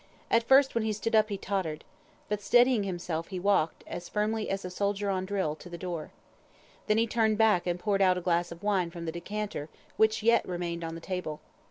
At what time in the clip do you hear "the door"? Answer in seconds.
5.69-6.09